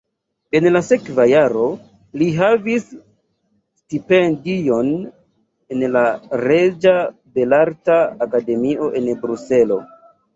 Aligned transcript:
En 0.59 0.67
la 0.75 0.79
sekva 0.85 1.23
jaro 1.31 1.65
li 2.21 2.29
havis 2.37 2.87
stipendion 3.81 4.89
en 5.75 5.83
la 5.97 6.03
reĝa 6.45 6.95
belarta 7.37 7.99
akademio 8.27 8.89
en 9.03 9.11
Bruselo. 9.27 9.79